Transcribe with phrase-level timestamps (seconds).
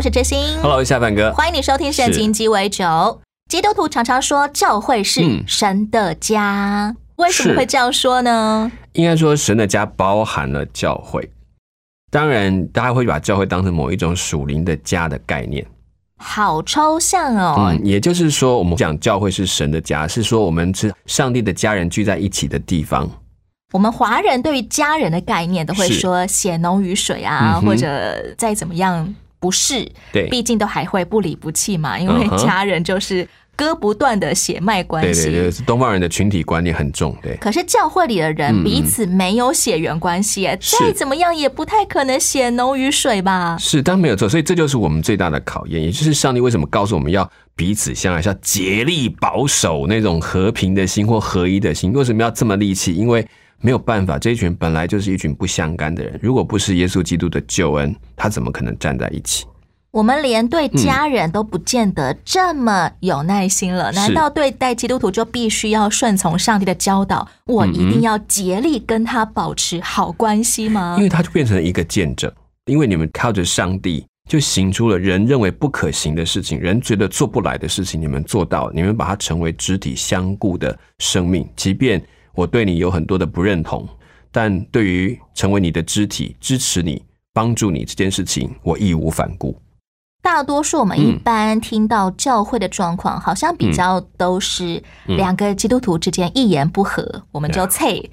[0.00, 0.56] 我是知心。
[0.62, 1.30] Hello，我是下半哥。
[1.34, 2.86] 欢迎你收听《圣经鸡尾酒》。
[3.50, 8.72] 基督徒常常说教会是嗯神的家，为什么会这样说呢？
[8.94, 11.30] 应该说，神的家包含了教会。
[12.10, 15.66] 当然，大家会把教会当成某一种属灵的家的概念。
[16.16, 17.56] 好抽象哦。
[17.58, 23.06] 嗯，也就是说，我们讲教会是神的家，是说我们是上帝的家人聚在一起的地方。
[23.74, 35.24] 我们华人对于家人的概念都会说血浓于水啊，嗯或者再怎么样不是，对毕竟都还会不离不弃嘛，因为家人就是割不断的血脉关系。
[35.24, 37.16] 对对对，是东方人的群体观念很重。
[37.22, 43.56] 对，可是教会里的人彼此没有血缘关系再怎么样也不太可能血浓于水吧？
[43.58, 44.28] 是，当然没有错。
[44.28, 51.92] 所以这就是我们最大的考验，也就是上帝为什么告诉我们要彼此相爱，是要竭力保守那种和平的心或合一的心。
[51.92, 52.94] 为什么要这么力气？
[52.94, 53.26] 因为
[53.60, 59.46] 没有办法，这一群本来就是一群不相干的人，如果不是耶稣基督的救恩，他怎么可能站在一起？
[59.90, 67.28] 我们连对家人都不见得这么有耐心了，是难道对待基督徒就必须要顺从上帝的教导？
[67.46, 71.02] 我一定要竭力跟他保持好关系吗因？
[71.02, 72.30] 为他就变成一个见证，
[72.66, 74.04] 因为你们靠着上帝。
[74.28, 81.44] 就行出了人认为不可行的事情，人觉得做不来的事情，你们做到了，你们把它成为肢体相顾的生命。
[81.56, 82.00] 即便
[82.40, 83.86] 我对你有很多的不认同，
[84.32, 87.02] 但对于成为你的肢体、支持你、
[87.34, 89.60] 帮助你这件事情，我义无反顾。
[90.22, 98.08] 大多数我们一般听到教会的状况，好像比较都是两个基督徒之间一言不合，我们就啐，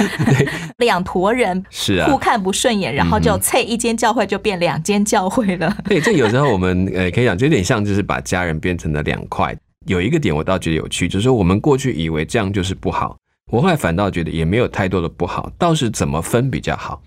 [0.76, 5.74] 两坨人 是啊互看不顺眼，然后就啐一间教会就变两间教会了。
[5.88, 9.56] 对，这有时候我们呃可以讲，就有点像就是把家人变成了两块。
[9.86, 13.16] 有一个点我倒觉得有趣，就是说我们过去以为这样就是不好，
[13.52, 17.02] 我后来反倒觉得也没有太多的不好，倒是怎么分比较好。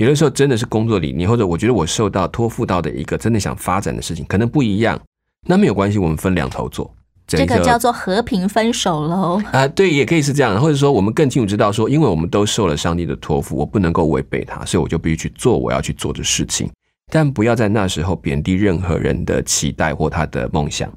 [0.00, 5.00] 有的时候真的是工作理念，或者我觉得我受到托付到的一个真的想发展的事情，可能不一样，
[5.46, 6.92] 那没有关系，我们分两头做。
[7.26, 9.40] 这个叫做和平分手喽。
[9.52, 16.70] 啊、对，也可以是这样，或者说我们更清楚知道说，因为我们都受了上帝的托付，我不能够违背他，所以我就必须去做我要去做的事情，
[17.12, 20.90] 但不要在那时候贬低任何人的期待或他的梦想。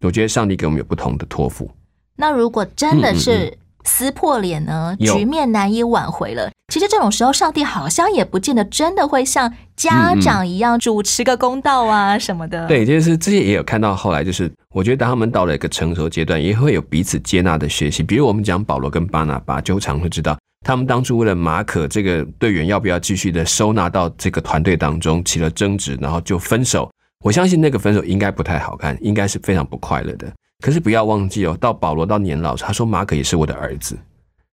[0.00, 1.70] 我觉得上帝给我们有不同的托付，
[2.16, 13.94] 那如果真的是撕破脸呢，局面难以挽回了，其实这种时候，上帝好像也不见得真的会像家长一样主持个公道啊什么的。，对，就是这些也有看到。
[13.94, 18.02] 后来就是，我觉得当他们到了一个成熟阶段，也会有彼此接纳的学习。
[18.02, 26.90] 比如我们讲保罗跟巴拿巴，就常会知道，他们当初为了马可这个队员要不要继续的收纳到这个团队当中起了争执，然后就分手。
[27.24, 30.30] 我相信那个分手应该不太好看，应该是非常不快乐的。
[30.60, 33.96] 可是不要忘记哦，到保罗到年老，他说马可也是我的儿子，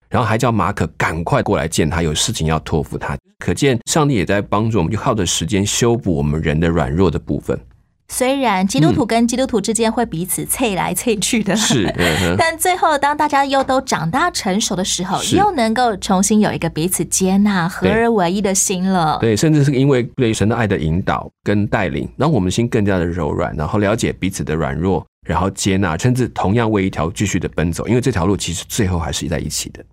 [0.08, 3.16] 然后还叫马可赶快过来见他，有事情要托付他。
[3.38, 7.58] 可见上帝也在帮助我们，就靠着时间修补我们人的软弱的部分。
[8.08, 12.36] 虽然基督徒跟基督徒之间会彼此啐来啐去的，是，嗯。
[12.38, 19.18] 但最后当大家又都长大成熟的时候，又能够重新有一个彼此接纳、合而为一的心了。
[19.20, 29.84] 对，甚至是因为对神的爱的引导跟带领，让我们心更加的柔软，然后了解彼此的软弱，然后接纳，甚至同样为一条继续的奔走，因为这条路其实最后还是在一起的。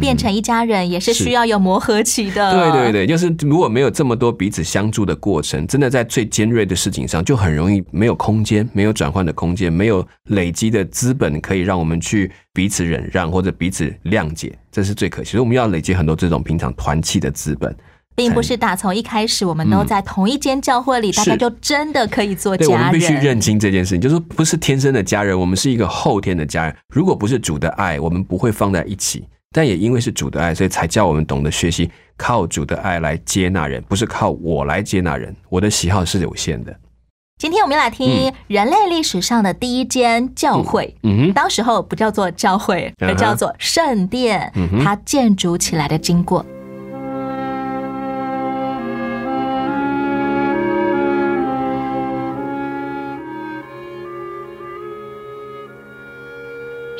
[0.00, 2.52] 变成一家人也是是需要有磨合期的。
[2.52, 15.32] 对对对，就是如果没有这么多彼此相助的过程，真的在最尖锐的事情上，就很容易没有空间，没有转换的空间，没有累积的资本可以让我们去彼此忍让或者彼此谅解，这是最可惜。
[15.32, 17.74] 所以我们要累积很多这种平常团契的资本。
[18.16, 23.14] 并不是打从一开始我们都在同一间教会里，大家就真的可以做对，我家们必须。
[23.14, 26.76] 认清这件事情，就是说不是天生的家人，我们是一个后天的家人。
[26.94, 29.24] 如果不是主的爱，我们不会放在一起。
[29.52, 35.34] 但也因为是主的爱，所以才叫我们懂得学习靠主的爱来接纳人，不是靠我来接纳人。
[35.48, 36.72] 我的喜好是有限的。
[37.38, 40.94] 今天我们来听人类历史上的第一间教会。
[41.02, 44.84] 嗯哼，当时候不叫做教会，而叫做圣殿嗯。
[44.84, 46.46] 它建筑起来的经过。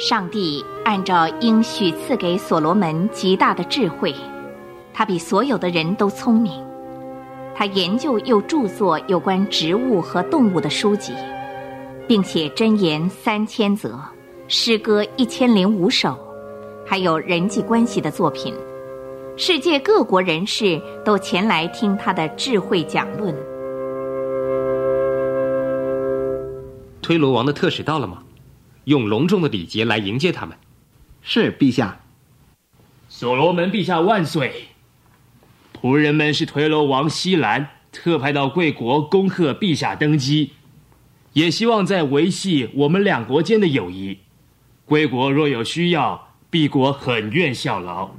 [0.00, 4.14] 上帝按照应许赐给所罗门极大的智慧，
[4.94, 6.55] 他比所有的人都聪明。
[7.55, 11.12] 他研究又著作有关植物和动物的书籍，
[12.08, 14.00] 并且箴言三千则，
[14.49, 16.19] 诗歌一千零五首，
[16.87, 18.55] 还有人际关系的作品。
[19.37, 23.35] 世界各国人士都前来听他的智慧讲论。
[27.03, 28.23] 推罗王的特使到了吗？
[28.91, 30.59] 用隆重的礼节来迎接他们。
[31.23, 32.01] 是陛下。
[33.09, 34.65] 所罗门陛下万岁！
[35.81, 40.51] 仆人们是推罗王西兰特派到贵国恭贺陛下登基，
[41.35, 44.19] 也希望在维系我们两国间的友谊。
[44.85, 48.11] 贵国若有需要，敝国很愿效劳。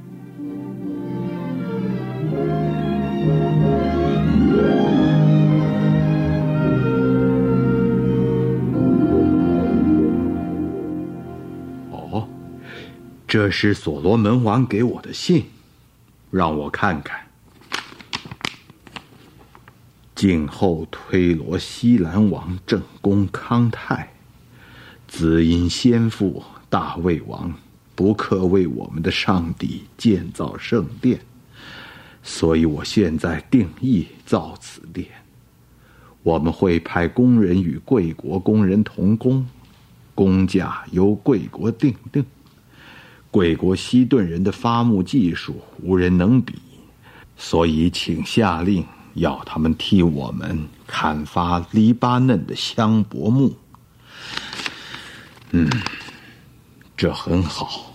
[13.32, 15.46] 这是所罗门王给我的信，
[16.32, 17.18] 让我看看。
[20.14, 24.12] 静候推罗西兰王正宫康泰，
[25.08, 27.54] 子因先父大卫王
[27.96, 31.18] 不克为我们的上帝建造圣殿，
[32.22, 35.08] 所以我现在定义造此殿。
[36.22, 39.48] 我们会派工人与贵国工人同工，
[40.14, 42.26] 工价由贵国定定。
[43.32, 46.54] 贵国西顿人的伐木技术无人能比，
[47.38, 48.86] 所以请下令。
[49.16, 50.58] 要他们替我们
[50.88, 53.54] 砍伐黎巴嫩的香柏木。
[55.52, 55.70] 嗯，
[56.96, 57.92] 这很好。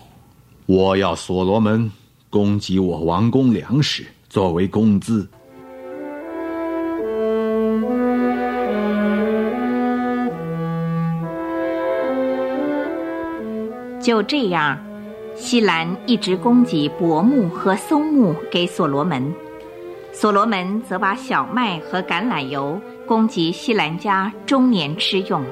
[0.66, 1.90] 我要所罗门
[2.28, 5.26] 供给我王宫粮食作为工资。
[14.02, 14.78] 就这样，
[15.36, 19.32] 西兰一直供给柏木和松木给所罗门。
[20.10, 25.44] 所罗门则把小麦和橄榄油供给西兰家终年吃用。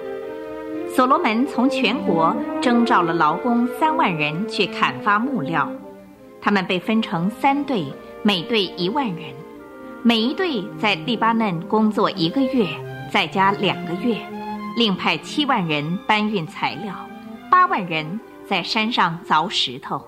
[0.88, 5.70] 所罗门从全国征召了劳工三万人去砍伐木料，
[6.40, 7.84] 他们被分成三队，
[8.22, 9.34] 每队一万人，
[10.02, 12.66] 每一队在黎巴嫩工作一个月，
[13.12, 14.16] 再加两个月，
[14.76, 16.94] 另派七万人搬运材料，
[17.50, 20.05] 八万人在山上凿石头。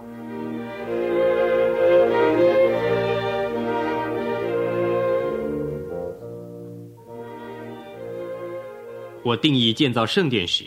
[9.23, 10.65] 我定义建造圣殿时，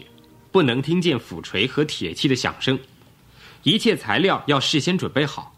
[0.52, 2.78] 不能听见斧锤和铁器的响声，
[3.64, 5.56] 一切材料要事先准备好，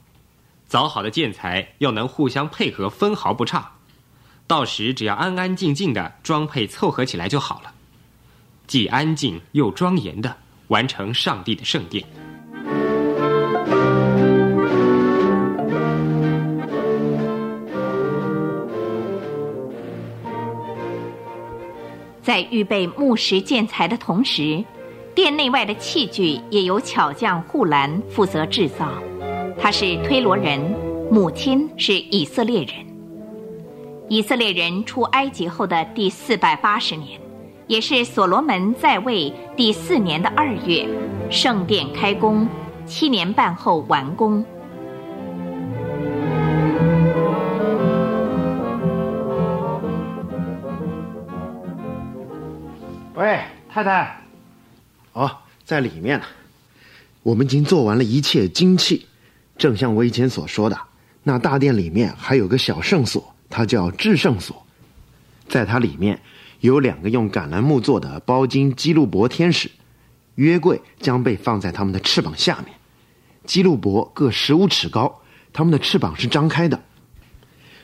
[0.69, 3.71] 凿好的建材要能互相配合，分毫不差，
[4.45, 7.73] 到时只要安安静静的装配凑合起来就好了，
[8.67, 10.37] 既安静又庄严的
[10.71, 12.01] 完成上帝的圣殿。
[22.21, 24.63] 在预备木石建材的同时，
[25.13, 28.93] 殿内外的器具也由巧匠护兰负责制造。
[29.59, 30.57] 他是推罗人，
[31.11, 32.75] 母亲是以色列人。
[34.07, 37.19] 以色列人出埃及后的第四百八十年，
[37.71, 40.85] 也是所罗门在位第四年的二月，
[41.29, 42.45] 圣殿开工，
[42.85, 44.43] 七年半后完工。
[53.15, 54.21] 喂，太太。
[55.13, 55.31] 哦，
[55.63, 56.25] 在里面呢。
[57.23, 59.07] 我们已经做完了一切精器，
[59.57, 60.77] 正像我以前所说的，
[61.23, 64.61] 那大殿里面还有个小圣所，它叫至圣所。
[65.47, 66.19] 在它里面
[66.61, 69.69] 有两个用橄榄木做的包金基路伯天使，
[70.35, 72.75] 约柜将被放在他们的翅膀下面。
[73.45, 76.79] 基路伯各十五尺高，他们的翅膀是张开的。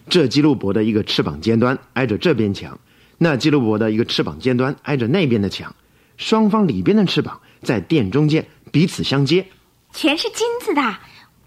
[0.08, 2.80] 这基路伯的一个翅膀尖端挨着这边墙。
[3.18, 5.76] 那基路伯的一个翅膀尖端挨着那边的墙，
[6.16, 9.48] 双方里边的翅膀在殿中间彼此相接，
[9.92, 10.98] 全是金子的。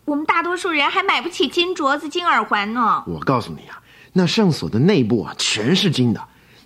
[0.04, 3.04] 我们大多数人还买不起金镯子、金耳环呢。
[3.06, 3.80] 我告诉你啊，
[4.12, 6.20] 那圣所的内部啊全是金的，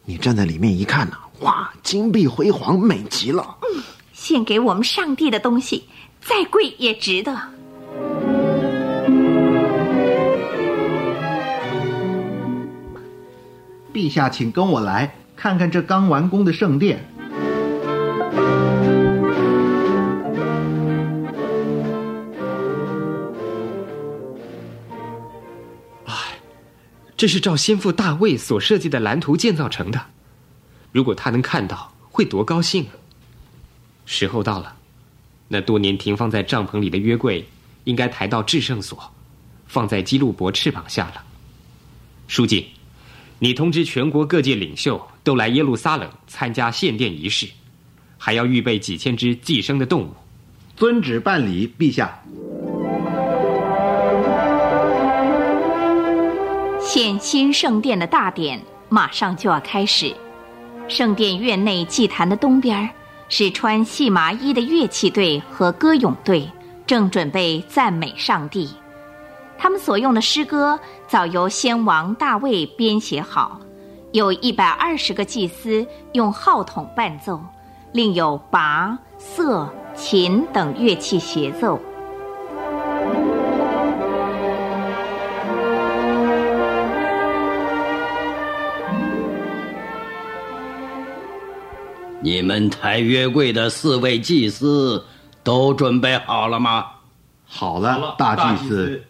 [0.07, 3.57] 你站在里面一看呢，哇，金碧辉煌，美极了。
[3.63, 3.83] 嗯，
[4.13, 5.85] 献给我们上帝的东西，
[6.21, 7.35] 再贵也值得。
[13.95, 17.03] 陛下，请跟我来看看这刚完工的圣殿。
[27.25, 29.99] 这是照先父大卫所设计的蓝图建造成的。
[30.93, 32.93] 如果他能看到，会多高兴啊！
[34.05, 34.77] 时候到了，
[35.49, 37.43] 那多年停放在帐篷里的约柜，
[37.85, 39.11] 应该抬到至圣所，
[39.67, 41.25] 放在基路伯翅膀下了。
[42.29, 42.67] 书记。
[43.39, 47.49] 你通知全国各界领袖都来耶路撒冷参加献殿仪式，
[48.19, 50.15] 还要预备几千只寄生的动物。
[50.77, 52.23] 遵旨办理，陛下。
[56.95, 60.15] 建新圣殿的大典马上就要开始。
[60.87, 62.89] 圣殿院内祭坛的东边
[63.29, 66.49] 是穿细麻衣的乐器队和歌咏队，
[66.87, 68.71] 正准备赞美上帝。
[69.59, 73.59] 他们所用的诗歌早由先王大卫编写好，
[74.13, 77.41] 有一百二十个祭司用号筒伴奏，
[77.91, 81.77] 另有拔、瑟、琴等乐器协奏。
[92.25, 95.05] 你们抬约柜的四位祭司
[95.43, 96.87] 都准备好了吗？
[97.45, 99.05] 好了，大祭司。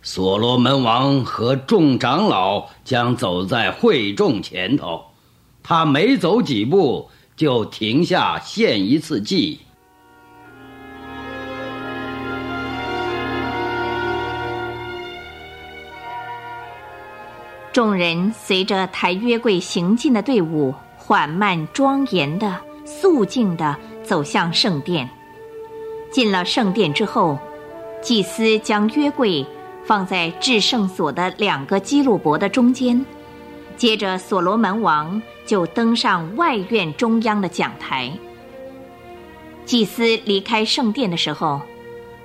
[0.00, 5.06] 所罗门王和众长老将走在会众前头，
[5.60, 9.58] 他每走几步就停下献一次祭。
[17.72, 20.72] 众人随着抬约柜行进的队伍。
[21.10, 25.10] 缓慢庄严的、肃静的走向圣殿。
[26.12, 27.36] 进了圣殿之后，
[28.00, 29.44] 祭司将约柜
[29.84, 33.04] 放在至圣所的两个基路伯的中间。
[33.76, 38.12] 接着，所罗门王就登上外院中央的讲台。
[39.64, 41.60] 祭司离开圣殿的时候，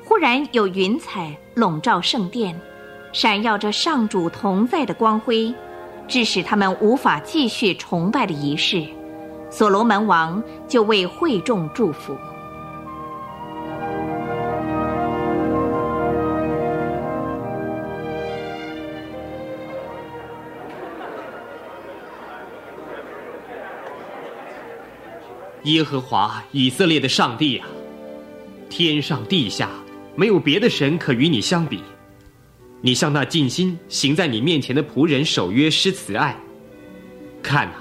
[0.03, 2.61] 忽然有云彩笼罩圣殿，
[3.11, 5.51] 闪耀着上主同在的光辉。
[6.07, 8.85] 致使他们无法继续崇拜的仪式，
[9.49, 12.15] 所罗门王就为会众祝福。
[25.63, 27.67] 耶和华以色列的上帝啊，
[28.69, 29.67] 天上地下
[30.15, 31.81] 没有别的神可与你相比。
[32.85, 36.37] 你向那尽心行在你面前的仆人守约施慈爱，
[37.41, 37.73] 看呐，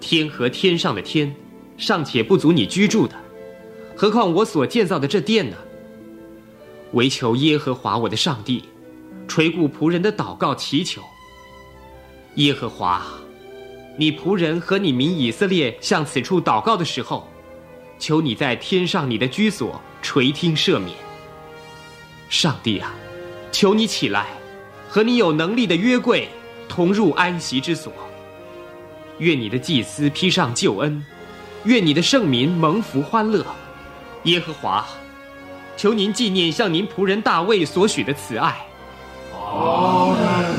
[0.00, 1.32] 天和天上的天，
[1.76, 3.14] 尚且不足你居住的，
[3.94, 5.56] 何况我所建造的这殿呢？
[6.94, 8.64] 唯求耶和华我的上帝，
[9.28, 11.00] 垂顾仆人的祷告祈求。
[12.34, 13.06] 耶和华，
[13.96, 17.28] 你仆人和你民以色列向此处祷告的时候，
[18.00, 20.96] 求你在天上你的居所垂听赦免。
[22.28, 22.92] 上帝啊！
[23.50, 24.26] 求你起来，
[24.88, 26.28] 和你有能力的约柜
[26.68, 27.92] 同入安息之所。
[29.18, 31.04] 愿你的祭司披上救恩，
[31.64, 33.44] 愿你的圣民蒙福欢乐。
[34.24, 34.86] 耶和华，
[35.76, 38.64] 求您纪念向您仆人大卫所许的慈爱。
[39.32, 40.54] 阿门。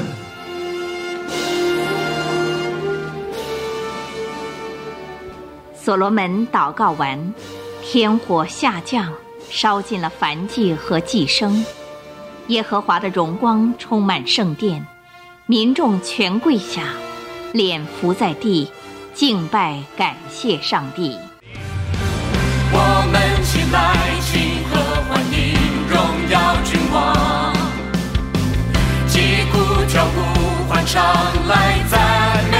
[5.74, 7.34] 所罗门祷告完，
[7.82, 9.14] 天火下降，
[9.50, 11.64] 烧尽了燔祭和祭牲。
[12.50, 14.84] 耶和华的荣光充满圣殿，
[15.46, 16.82] 民众全跪下，
[17.54, 18.72] 脸伏在地，
[19.14, 21.16] 敬拜感谢上帝。
[22.72, 25.54] 我们起来，庆贺欢迎
[25.88, 25.96] 荣
[26.32, 27.54] 耀君王，
[29.08, 29.20] 击
[29.52, 30.20] 鼓跳鼓
[30.68, 31.04] 欢唱
[31.48, 32.59] 来赞美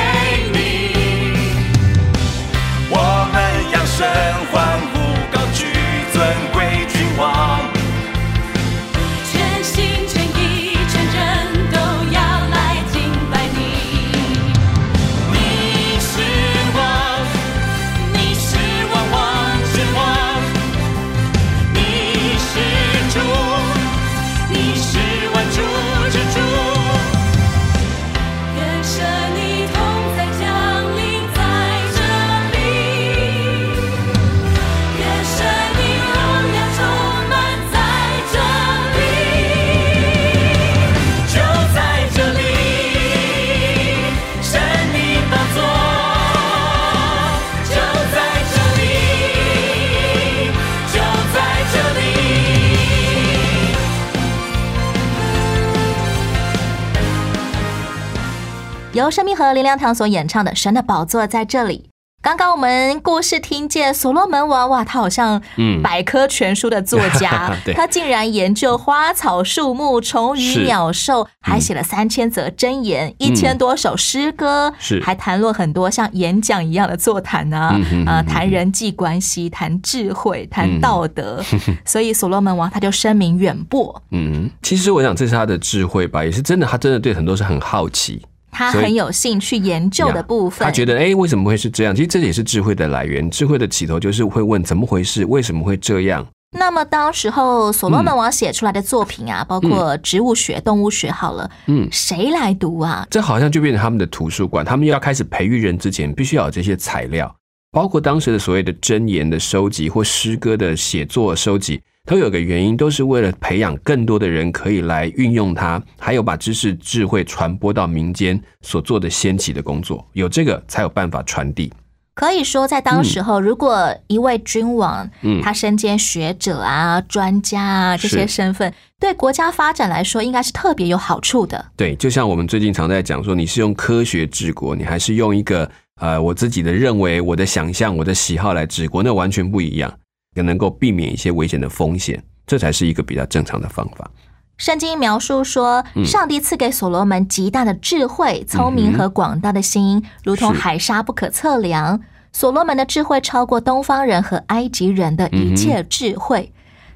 [59.10, 61.86] 由生命和林良堂所演唱的《神的宝座在这里》。
[62.22, 65.42] 刚刚我们故事听见所罗门王哇，他好像
[65.82, 77.76] 百科全书的作家， 他竟然研究花草树木、虫鱼鸟兽，还写了三千则箴言、一千多首诗歌，是还谈论很多像演讲一样的座谈呢。
[78.06, 81.44] 啊，谈人际关系，谈智慧，谈道德。
[81.84, 84.04] 所以所罗门王他就声名远播。
[84.12, 88.22] 嗯，其实我想这是他的智慧吧，也是真的，他真的对很多事很好奇。
[88.60, 90.66] 他很有兴趣研究的部分。
[90.66, 91.96] 他觉得，哎，为什么会是这样？
[91.96, 93.32] 其实这也是智慧的来源。
[93.32, 96.28] 智慧的起头就是会问怎么回事，为什么会这样？
[96.52, 103.08] 那么当时候所罗门王写出来的作品啊，包括植物学、动物学，好了，嗯，谁来读啊？
[103.10, 104.66] 这好像就变成他们的图书馆。
[104.66, 107.34] 他们要开始培育人之前，必须要有这些材料，
[107.72, 111.80] 包括当时的所谓的箴言的收集或诗歌的写作收集。
[112.10, 121.72] 都有个原因，都是为了培养更多的人可以来运用它，还有把知识智慧传播到民间所做的先期的工作，有这个才有办法传递。
[122.16, 131.64] 可以说，在当时候，如果一位君王，嗯，他身兼学者啊、专家啊这些身份，对国家发展来说，应该是特别有好处的。
[131.78, 135.70] 对，就像我们最近常在讲说，你是用科学治国，你还是用一个
[136.02, 139.94] 呃我自己的认为、我的想象、我的喜好来治国，那完全不一样。
[140.36, 144.10] 也能够避免一些危险的风险，这才是一个比较正常的方法。
[144.58, 152.02] 圣经描述说，上帝赐给所罗门极大的智慧、聪明和广大的心，如同海沙不可测量。
[152.32, 156.52] 所罗门的智慧超过东方人和埃及人的一切智慧。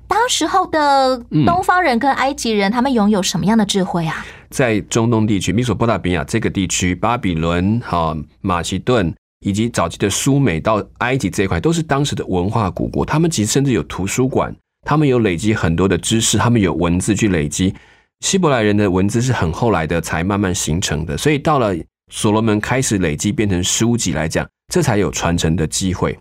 [0.08, 4.26] 当时候的东方人跟埃及人，他们拥有什么样的智慧啊？
[4.50, 9.16] 在中东地区，米索波达比亚这个地区，巴比伦、哈马其顿。
[9.44, 13.06] 以及早期的苏美到埃及这一块，都是当时的文化古国。
[13.06, 17.74] 他们其实甚至有图书馆，他们有累积很多的知识，他们有文字去累积。
[18.22, 21.76] 希伯来人的文字是很后来的才慢慢形成的，所以到了
[22.12, 26.18] 所罗门开始累积变成书籍来讲，这才有传承的机会。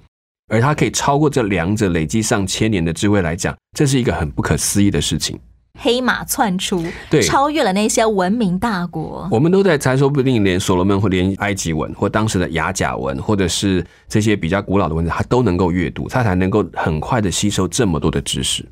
[0.49, 5.38] 而他可以超过这两者累积上千年的智慧来讲，这是一个很不可思议的事情。
[5.81, 9.26] 黑马窜出，对，超越了那些文明大国。
[9.31, 18.64] 我们都在猜，说不定连所罗门或连埃及文或当时的雅甲文，或者是这些比较古老的文字，他都能够阅读，他才能够很快的吸收这么多的知识。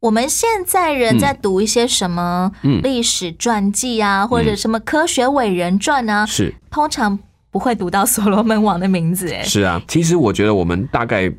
[0.00, 2.52] 我们现在人在读一些什么
[2.84, 7.18] 历史传记啊，或者什么科学伟人传啊，是通常
[7.50, 9.28] 不会读到所罗门王的名字。
[9.32, 11.32] 哎，是啊，其实我觉得我们大概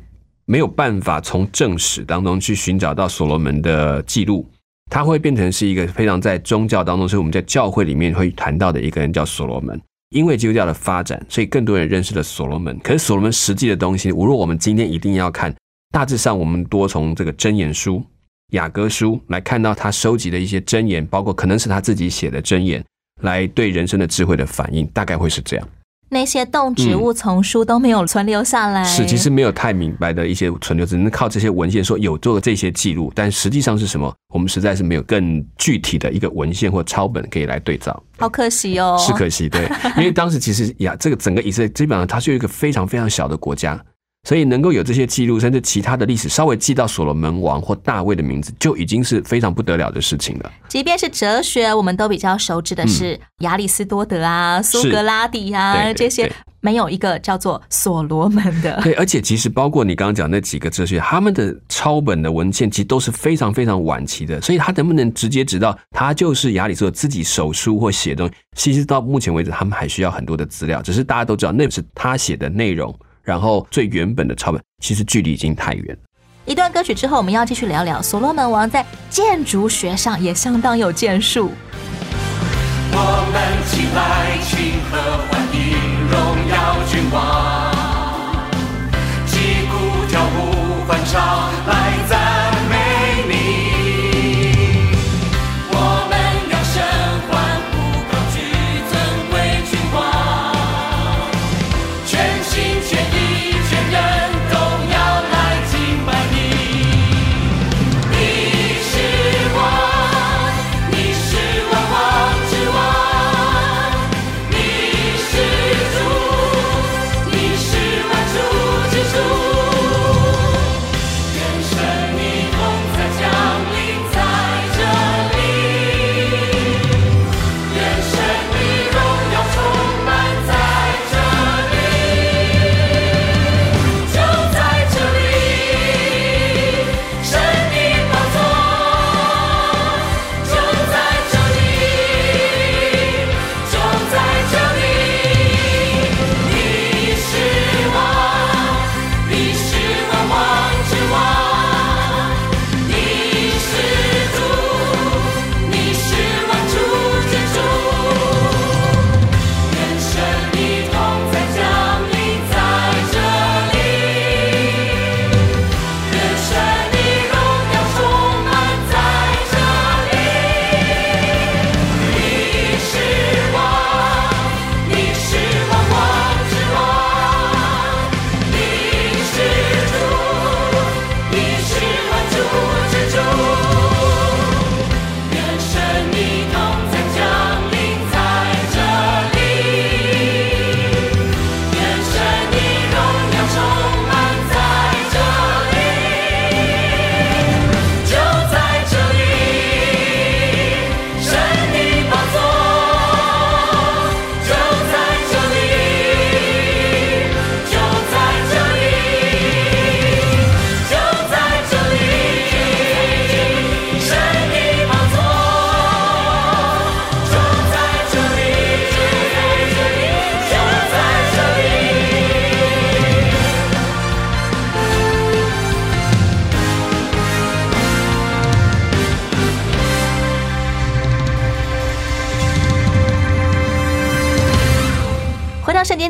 [0.44, 4.46] 没有办法从正史当中去寻找到所罗门的记录。
[4.90, 9.80] 他会变成是一个非常在宗教当中，是我们在教会里面会谈到的一个人，叫所罗门。
[10.10, 12.76] 因为基督教的发展，所以更多人认识了所罗门。
[12.80, 15.54] 可是所罗门实际的东西，无论我们今天一定要看，
[15.92, 18.04] 大致上我们多从这个箴言书、
[18.52, 22.84] 雅歌书来看到他收集的一些箴言，包括可能是他自己写的箴言，
[23.22, 25.68] 来对人生的智慧的反应，大概会是这样。
[26.12, 38.02] 那些动植物丛书都没有存留下来，是其实没有太明白的一些存留，只能靠这些文献说有做了这些记录，但实际上是什么，我们实在是没有更具体的一个文献或抄本可以来对照。
[38.18, 43.80] 好可惜哦，是可惜，对，因为当时其实呀，这个整个以色列基本上它是一个非常非常小的国家。
[44.28, 50.52] 所以能够有这些记录，甚至其他的历史稍微记到所罗门王或大卫的名字，就已经是非常不得了的事情了。
[50.68, 56.30] 即便是哲学，我们都比较熟知的是亚里士多德啊、苏格拉底啊这些，
[56.60, 58.78] 没有一个叫做所罗门的。
[58.84, 64.38] 对，而且其实包括你刚刚讲那几个哲学，他们的抄本的文献其实都是非常非常晚期的。
[64.42, 68.34] 所以他能不能直接知道他就是亚里士多德自己手书或写东西？
[68.54, 70.82] 其实到目前为止，他们还需要很多的资料。
[70.82, 72.94] 只是大家都知道那是他写的内容。
[73.22, 75.98] 然后最原本的抄本，其实距离已经太远。
[76.46, 81.52] 一段歌曲之后，我们要继续聊聊所罗门王在建筑学上也相当有建树。
[82.92, 82.98] 我
[83.32, 85.58] 们起来庆贺欢迎
[86.10, 87.20] 荣耀君王，
[89.26, 89.38] 击
[89.70, 89.72] 鼓
[90.08, 91.72] 跳舞欢唱来
[92.08, 92.19] 赞。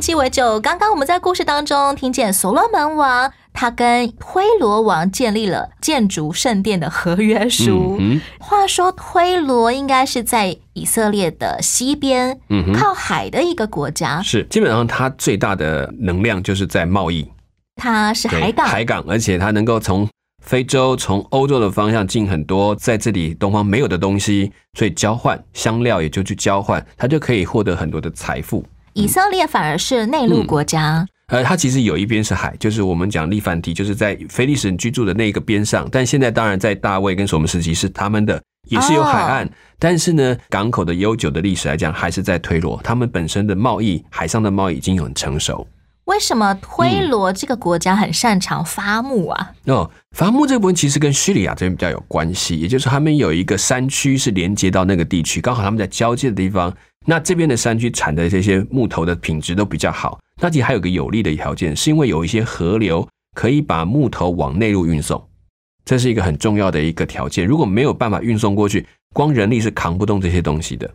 [0.01, 8.01] 到圣经鸡尾酒，刚刚我们在故事当中听见所罗门王他跟推罗王建立了建筑圣殿的合约书。
[8.39, 12.41] 话说推罗应该是在以色列的西边，
[12.75, 14.23] 靠海的一个国家。
[14.23, 17.31] 是，基本上它最大的能量就是在贸易。
[17.77, 20.09] 它是海港，海港，而且它能够从
[20.43, 28.65] 非洲、从欧洲的方向进很多在这里东方没有的东西，所以交换香料也就去交换，它就可以获得很多的财富。
[28.95, 35.89] 以色列反而是内陆国家，呃，它其实有一边是海，就是我们讲利凡提，就是在菲利斯人居住的那个边上。
[35.93, 39.49] 但现在当然在大卫跟索罗门时期是他们的，也是有海岸，
[39.79, 45.67] 但是呢，港口的悠久的历史来讲，还是在推罗，他们本身的贸易，海上的贸易已经很成熟。
[46.07, 49.53] 为什么推罗这个国家很擅长伐木啊？
[49.67, 56.75] 哦，伐木这部分其实跟叙利亚这边比较有关系，也就是他们有一个山区是连接到那个地区，刚好他们在交界的地方。
[57.07, 60.21] 那这边的山区产的这些木头的品质都比较好。
[60.41, 65.23] 那其实还有个有利的条件，是因为有一些河流可以把木头往内陆运送，
[65.85, 67.47] 这是一个很重要的一个条件。
[67.47, 70.89] 如果没有办法运送过去，光人力是扛不动这些东西的。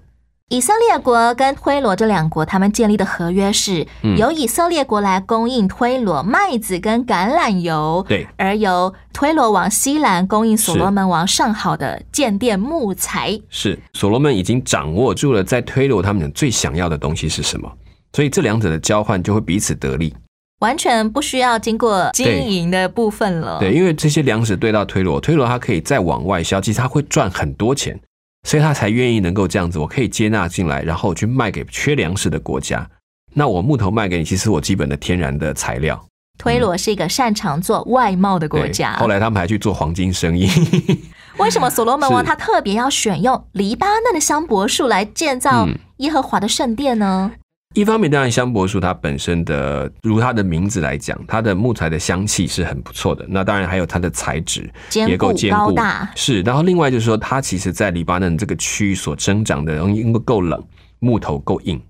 [0.49, 13.39] 以色列国跟推罗这两国，他们建立的合约是由以色列国来供应推罗麦子跟橄榄油，对，而由推罗王西兰供应所罗门王上好的建殿木材。
[13.49, 17.71] 是，所罗门已经掌握住了在推罗他们最想要的东西是什么，
[18.13, 20.15] 所以这两者的交换就会彼此得利，
[20.59, 23.57] 完全不需要经过经营的部分了。
[23.59, 27.99] 对，因为这些粮食对到推罗，推罗它可以再往外销，其实它会赚很多钱。
[28.45, 32.87] 所以他才愿意能够这样子，我可以接纳进来，然后去卖给缺粮食的国家。
[33.33, 36.01] 那我木头卖给你，其实我基本的天然的材料。
[36.37, 40.47] 推罗是一个擅长做外贸的国家，后来他们还去做黄金生意。
[41.37, 47.31] 为什么所罗门王他特别要选用黎巴嫩的香柏树来建造耶和华的圣殿呢？
[47.75, 53.25] 一方面，当然香柏树它本身的，如它的名字来讲，它的木材的香气是很不错的。
[53.27, 55.75] 那当然还有它的材质也够坚固，
[56.15, 56.41] 是。
[56.43, 60.63] 然后另外就是说，它其实在黎巴嫩这个区域所生长的，应该够冷，
[60.99, 61.81] 木头够硬，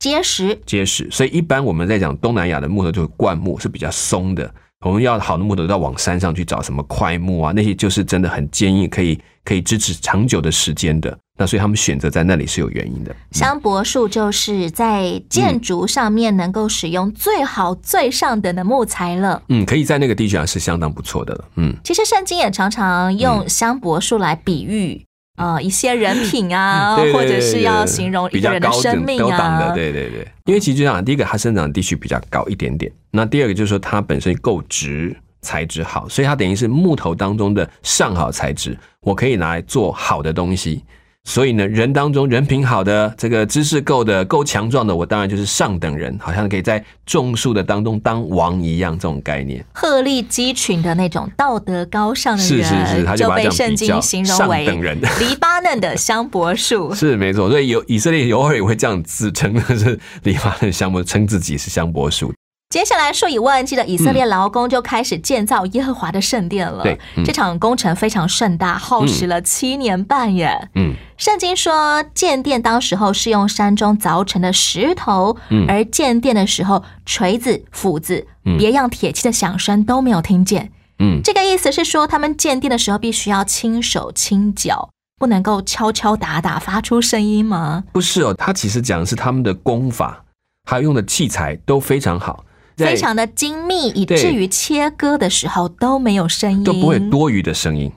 [0.00, 1.08] 结实，结实。
[1.08, 4.52] 所以一般我们在讲东南亚的木头就是灌木，是比较松的。
[4.84, 11.16] 我们要好的木头，要往山上去找什么块木啊，那些就是真的很坚硬，可以可以支持长久的时间的。
[11.42, 13.12] 那所以他们选择在那里是有原因的。
[13.32, 19.42] 香柏树就是在建筑上面能够使用最好最上等的木材了。
[19.48, 21.44] 嗯，可以在那个地区啊是相当不错的了。
[21.56, 29.72] 嗯，其实圣经也常常用香柏树来比喻啊一些人品啊， 或者是要形容一个人的生命啊。
[29.74, 35.16] 对对对，因为其实这样，第一个它生长的地区比较高一点点，那第二个就是说它本身够直。
[35.44, 40.84] 材质好，所以它等于是木头当中的上好材质，我可以拿来做好的东西。
[41.24, 49.64] 所以呢，人当中人品好的，这个知识够的、够强壮的，我当然就是上等人，好像可以在种树的当中当王一样，这种概念。
[49.72, 55.00] 鹤立鸡群的那种道德高尚的人，是是是，他就被圣经形容为等人。
[55.20, 62.32] 黎巴嫩的香柏树 是没错，所以有以色列偶尔也会这样自称， 是黎巴嫩香柏，称自己是香柏树。
[62.72, 66.82] 接下来数以万计的以色列劳工就开始建造耶和华的圣殿了。
[66.82, 70.70] 对，这场工程非常盛大，耗时了七年半耶。
[70.74, 75.36] 嗯，圣经说建殿当时候是用山中凿成的石头，
[75.68, 78.26] 而建殿的时候锤子、斧子、
[78.58, 80.72] 别样铁器的响声都没有听见。
[80.98, 87.84] 嗯，这个意思是说他们建殿的时候必须要轻手轻脚，不能够敲敲打打发出声音吗？
[87.92, 90.24] 不是哦，他其实讲的是他们的功法，
[90.64, 92.46] 还有用的器材都非常好。
[92.76, 97.92] 非常的精密，以至于切割的时候都没有声音，都不会多余的声音，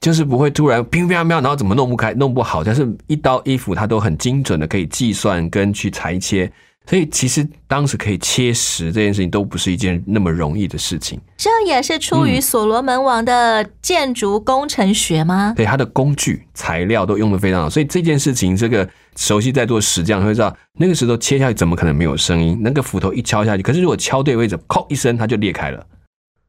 [0.00, 6.50] 就是不会突然乒乒乓乓，然后怎么弄不开、弄不好，但是一刀一斧它都很精准的可以计算跟去裁切。
[6.86, 11.18] 所以其实当时可以切实这件事情都不是一件那么容易的事情。
[11.36, 15.54] 这也是出于所罗门王的建筑工程学吗？
[15.56, 17.70] 对，他的工具材料都用的非常好。
[17.70, 22.58] 所以这件事情，这个熟悉在做石匠会知道，那个石头切下去怎么可能没有声音？
[22.60, 25.86] 那个斧头一敲下去，可是如果敲对位置，叩一声它就裂开了。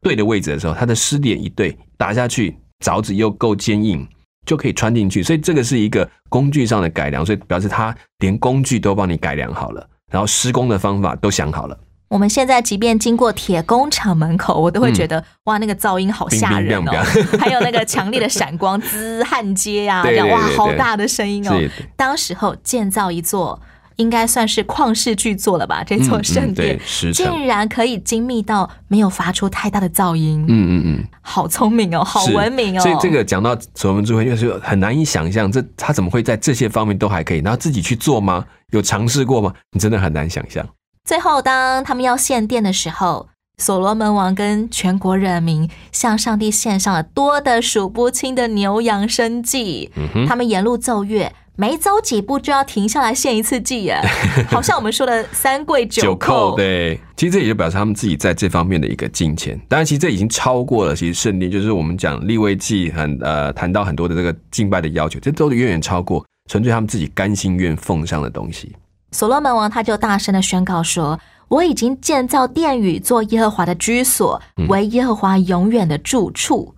[0.01, 4.05] 对的位置的时候，它的支点一对，打下去凿子又够坚硬，
[4.45, 5.23] 就可以穿进去。
[5.23, 9.89] 所以这个是一个工具上的改良，所以表示他连工具都帮你改良好了。
[10.11, 11.77] 然后施工的方法都想好了。
[12.07, 16.91] 我们现在即便经过铁工厂门口，我都会觉得哇，那个噪音好吓人哦！
[17.39, 21.59] 还有那个强烈的闪光，滋焊接呀，哇，好大的声音哦！
[21.95, 23.59] 当时候建造一座
[23.97, 25.83] 应该算是旷世巨作了吧？
[25.83, 26.79] 这座圣殿
[27.13, 30.45] 竟然可以精密到没有发出太大的噪音。
[30.47, 32.81] 嗯嗯嗯，好聪明哦，好文明哦！
[32.81, 37.39] 所以这个讲到所罗门智慧，就是很难以想象，这他怎么会在这些方面都还可以？
[37.39, 38.45] 然后自己去做吗？
[38.71, 39.53] 有尝试过吗？
[39.71, 40.67] 你真的很难想象。
[41.05, 43.27] 最后，当他们要献殿的时候，
[43.57, 49.91] 所罗门王跟全国人民向上帝献上了多的数不清的牛羊生祭。
[50.27, 53.99] 他们沿路奏乐，没走几步就要停下来献一次祭耶，
[54.51, 56.55] 好像我们说的三跪九叩。
[56.55, 59.59] 对，其实这也就表示他们自己在这方面的一个金钱。
[59.69, 68.75] 当然，其实这已经超过了其实圣殿，就是我们讲立位祭很呃谈到很多的这个敬拜的要求，这都远远超过纯粹他们自己甘心愿奉上的东西。
[69.11, 76.74] 所罗门王他就大声的宣告说：“我已经建造殿宇，做耶和华的居所，为耶和华永远的住处。”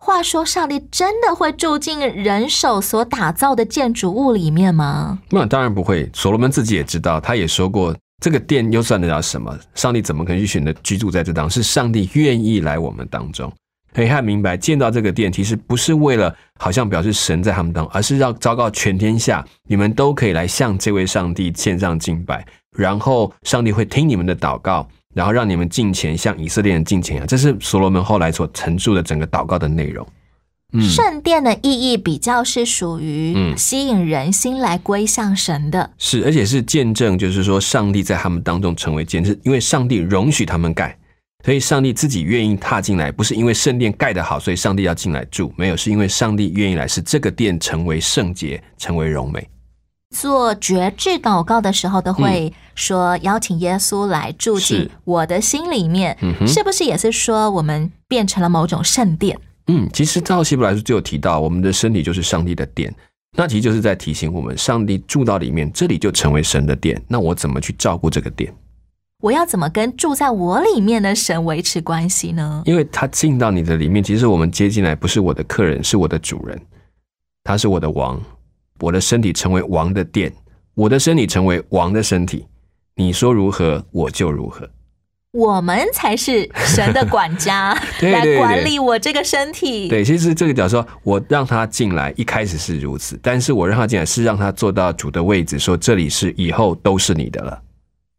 [0.00, 5.18] 话说，上帝真的会住进人手所打造的建筑物里面吗？
[5.30, 6.08] 那当然不会。
[6.14, 9.56] 所罗门自己也知道，他也说过，这个殿又算得了什么？
[9.74, 11.50] 上帝怎么可能去选择居住在这当？
[11.50, 13.52] 是上帝愿意来我们当中。
[13.92, 27.26] 可以看明白，建造这个殿其实不是为了好像表示神在他们当中，而是要昭告全天下，你们都可以来向这位上帝献上敬拜，然后上帝会听你们的祷告，然后让你们敬虔，像以色列人敬虔啊。
[27.26, 30.06] 这是所罗门后来所陈述的整个祷告的内容。
[30.80, 40.96] 圣殿的意义比较是属于吸引人心来归向神的，是而且是见证，就是说上帝在他们当中成为见证，因为上帝容许他们盖。
[41.44, 45.50] 所以，上帝自己愿意踏进来，不是因为圣殿盖得好，所以上帝要进来住。
[45.56, 49.48] 没有，是因为上帝愿意来，使这个殿成为圣洁，成为荣美。
[50.10, 56.16] 做绝志祷告的时候，都会说邀请耶稣来住进我的心里面，
[56.46, 59.38] 是不是也是说我们变成了某种圣殿？
[59.66, 62.94] 嗯，其实照希伯来书就有提到，我们的身体就是上帝的殿，
[63.36, 67.00] 那其实就是在提醒我们，上帝住到里面，这里就成为神的殿。
[67.06, 68.52] 那我怎么去照顾这个殿？
[69.20, 72.62] 我要怎么跟住在我里面的神维持关系呢？
[72.64, 76.58] 因为他进到你的里面，其实我们接进来不是我的客人，是我的主人，
[77.44, 78.18] 他是我的王，
[78.80, 80.32] 我的身体成为王的殿，
[80.74, 82.46] 我的身体成为王的身体，
[82.96, 84.68] 你说如何我就如何，
[85.32, 89.88] 我们才是神的管家， 来管理我这个身体。
[89.88, 97.60] 对，其实这个讲说，我让他进来，一开始是如此，但是我让他进来是让他坐到主的位置，说这里是以后都是你的了。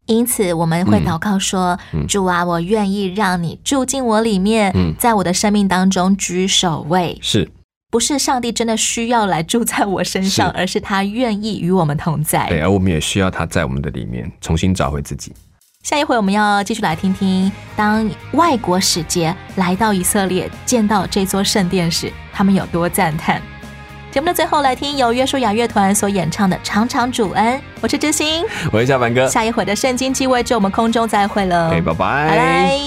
[0.06, 7.16] 因此，我们会祷告说：“主啊，我愿意让你住进我里面，在我的生命当中居首位。
[7.22, 7.48] 是
[7.90, 12.46] 不是上帝真的需要来住在我身上，而是他愿意与我们同在？
[12.48, 15.34] 对，而我们也需要他在我们的里面重新找回自己。
[15.82, 23.42] 下一回我们要继续来听听，当外国使节来到以色列，见到这座圣殿时，他们有多赞叹。”
[24.12, 27.58] 节目的最后，来听由约书亚乐团所演唱的《常常主恩》。
[27.80, 29.26] 我是知心，我是小凡哥。
[29.28, 31.70] 下一回的圣经机位，就我们空中再会了。
[31.70, 32.78] 拜拜，拜拜。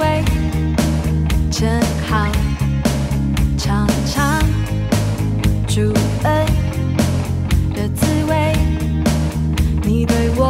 [0.00, 0.24] 味
[1.50, 2.26] 真好，
[3.58, 4.40] 尝尝
[5.68, 5.92] 主
[6.24, 6.46] 恩
[7.74, 8.56] 的滋味，
[9.82, 10.49] 你对我